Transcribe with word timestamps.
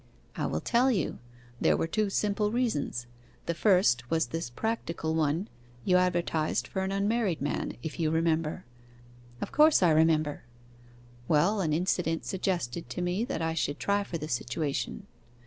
'I 0.35 0.47
will 0.47 0.61
tell 0.61 0.89
you. 0.89 1.19
There 1.59 1.77
were 1.77 1.85
two 1.85 2.09
simple 2.09 2.51
reasons. 2.51 3.05
The 3.45 3.53
first 3.53 4.09
was 4.09 4.25
this 4.29 4.49
practical 4.49 5.13
one; 5.13 5.47
you 5.85 5.97
advertised 5.97 6.67
for 6.67 6.81
an 6.81 6.91
unmarried 6.91 7.39
man, 7.39 7.77
if 7.83 7.99
you 7.99 8.09
remember?' 8.09 8.65
'Of 9.41 9.51
course 9.51 9.83
I 9.83 9.91
remember.' 9.91 10.41
'Well, 11.27 11.61
an 11.61 11.71
incident 11.71 12.25
suggested 12.25 12.89
to 12.89 13.01
me 13.03 13.23
that 13.25 13.43
I 13.43 13.53
should 13.53 13.77
try 13.79 14.03
for 14.03 14.17
the 14.17 14.27
situation. 14.27 15.05